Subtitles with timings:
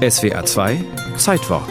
[0.00, 0.82] SWA 2
[1.18, 1.68] Zeitwort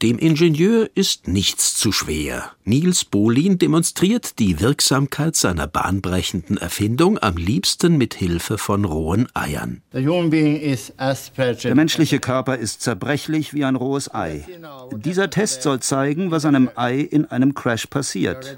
[0.00, 2.52] Dem Ingenieur ist nichts zu schwer.
[2.64, 9.82] Niels Bohlin demonstriert die Wirksamkeit seiner bahnbrechenden Erfindung am liebsten mit Hilfe von rohen Eiern.
[9.92, 14.46] Der menschliche Körper ist zerbrechlich wie ein rohes Ei.
[14.94, 18.56] Dieser Test soll zeigen, was einem Ei in einem Crash passiert.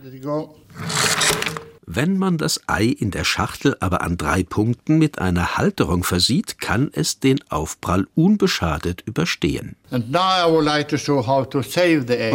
[1.91, 6.61] Wenn man das Ei in der Schachtel aber an drei Punkten mit einer Halterung versieht,
[6.61, 9.75] kann es den Aufprall unbeschadet überstehen.
[9.91, 10.13] Und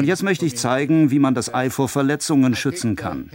[0.08, 3.30] jetzt möchte ich zeigen, wie man das Ei vor Verletzungen schützen kann.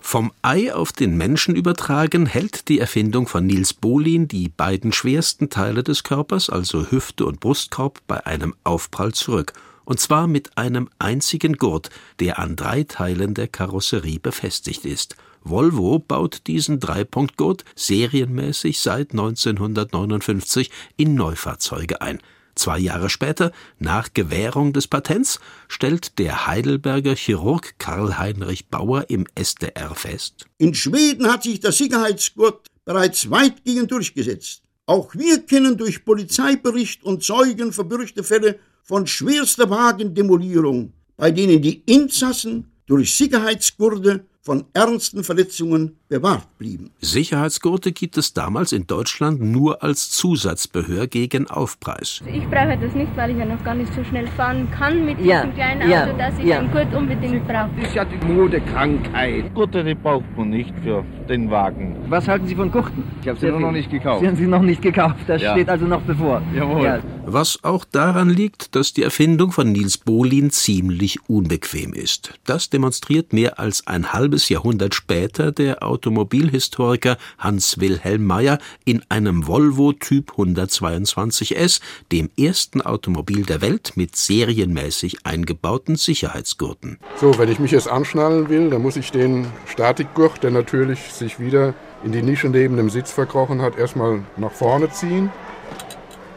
[0.00, 5.50] Vom Ei auf den Menschen übertragen hält die Erfindung von Niels Bohlin die beiden schwersten
[5.50, 9.52] Teile des Körpers, also Hüfte und Brustkorb, bei einem Aufprall zurück–
[9.84, 11.90] und zwar mit einem einzigen Gurt,
[12.20, 15.16] der an drei Teilen der Karosserie befestigt ist.
[15.44, 22.20] Volvo baut diesen Dreipunktgurt serienmäßig seit 1959 in Neufahrzeuge ein.
[22.54, 29.94] Zwei Jahre später, nach Gewährung des Patents, stellt der Heidelberger Chirurg Karl-Heinrich Bauer im SDR
[29.94, 30.46] fest.
[30.58, 34.62] In Schweden hat sich der Sicherheitsgurt bereits weitgehend durchgesetzt.
[34.84, 41.80] Auch wir kennen durch Polizeibericht und Zeugen verbürchte Fälle von schwerster Wagendemolierung, bei denen die
[41.86, 46.90] Insassen durch Sicherheitsgurde von ernsten Verletzungen bewahrt blieben.
[47.00, 52.20] Sicherheitsgurte gibt es damals in Deutschland nur als Zusatzbehör gegen Aufpreis.
[52.26, 55.20] Ich brauche das nicht, weil ich ja noch gar nicht so schnell fahren kann mit
[55.20, 55.42] ja.
[55.42, 56.04] diesem kleinen ja.
[56.04, 56.58] Auto, dass ich ja.
[56.58, 57.70] einen Gurt unbedingt brauche.
[57.78, 59.54] Das ist ja die Modekrankheit.
[59.54, 61.96] Gurte, die braucht man nicht für den Wagen.
[62.08, 63.04] Was halten Sie von Gurten?
[63.22, 64.20] Ich habe sie nur noch nicht gekauft.
[64.22, 65.52] Sie haben sie noch nicht gekauft, das ja.
[65.52, 66.42] steht also noch bevor.
[66.54, 66.84] Jawohl.
[66.84, 67.00] Ja.
[67.24, 72.34] Was auch daran liegt, dass die Erfindung von Niels Bohlin ziemlich unbequem ist.
[72.44, 79.46] Das demonstriert mehr als ein halbes Jahrhundert später der Automobilhistoriker Hans Wilhelm Meyer in einem
[79.46, 81.80] Volvo Typ 122S,
[82.10, 86.98] dem ersten Automobil der Welt mit serienmäßig eingebauten Sicherheitsgurten.
[87.20, 91.38] So, wenn ich mich jetzt anschnallen will, dann muss ich den Statikgurt, der natürlich sich
[91.38, 95.30] wieder in die Nische neben dem Sitz verkrochen hat, erstmal nach vorne ziehen,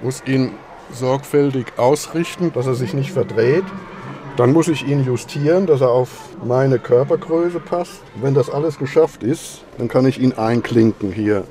[0.01, 0.51] muss ihn
[0.91, 3.65] sorgfältig ausrichten, dass er sich nicht verdreht.
[4.37, 6.09] Dann muss ich ihn justieren, dass er auf
[6.43, 8.01] meine Körpergröße passt.
[8.21, 11.45] Wenn das alles geschafft ist, dann kann ich ihn einklinken hier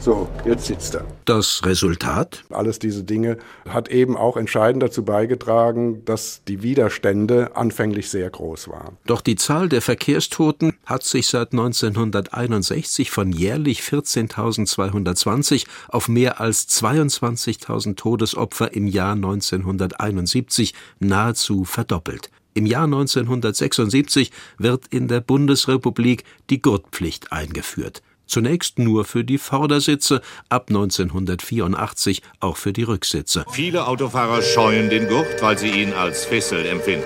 [0.00, 1.06] so, jetzt sitzt er.
[1.26, 2.42] Das Resultat?
[2.50, 3.36] Alles diese Dinge
[3.68, 8.96] hat eben auch entscheidend dazu beigetragen, dass die Widerstände anfänglich sehr groß waren.
[9.06, 16.68] Doch die Zahl der Verkehrstoten hat sich seit 1961 von jährlich 14.220 auf mehr als
[16.68, 22.30] 22.000 Todesopfer im Jahr 1971 nahezu verdoppelt.
[22.54, 30.20] Im Jahr 1976 wird in der Bundesrepublik die Gurtpflicht eingeführt zunächst nur für die Vordersitze,
[30.48, 33.44] ab 1984 auch für die Rücksitze.
[33.52, 37.04] Viele Autofahrer scheuen den Gurt, weil sie ihn als Fessel empfinden.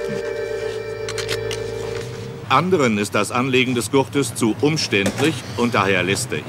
[2.48, 6.44] Anderen ist das Anlegen des Gurtes zu umständlich und daher listig.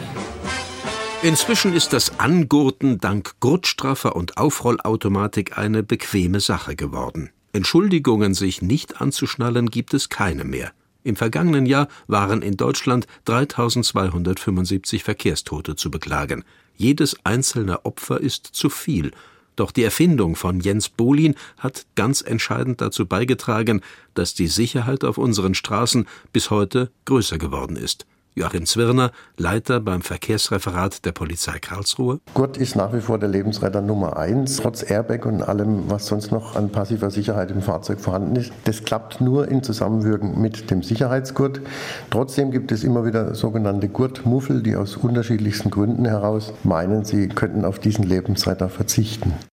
[1.24, 7.31] Inzwischen ist das Angurten dank Gurtstraffer und Aufrollautomatik eine bequeme Sache geworden.
[7.53, 10.72] Entschuldigungen, sich nicht anzuschnallen, gibt es keine mehr.
[11.05, 16.43] Im vergangenen Jahr waren in Deutschland 3275 Verkehrstote zu beklagen.
[16.77, 19.11] Jedes einzelne Opfer ist zu viel.
[19.55, 23.81] Doch die Erfindung von Jens Bohlin hat ganz entscheidend dazu beigetragen,
[24.16, 28.07] dass die Sicherheit auf unseren Straßen bis heute größer geworden ist.
[28.38, 32.19] Joachim Zwirner, Leiter beim Verkehrsreferat der Polizei Karlsruhe.
[32.34, 36.34] Gurt ist nach wie vor der Lebensretter Nummer eins, trotz Airbag und allem, was sonst
[36.34, 38.51] noch an passiver Sicherheit im Fahrzeug vorhanden ist.
[38.66, 41.62] Das klappt nur in Zusammenwirken mit dem Sicherheitsgurt.
[42.09, 47.63] Trotzdem gibt es immer wieder sogenannte Gurtmuffel, die aus unterschiedlichsten Gründen heraus meinen, sie könnten
[47.63, 49.31] auf diesen Lebensretter verzichten.